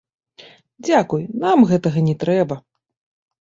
[0.87, 2.59] Дзякуй, нам гэтага не трэба!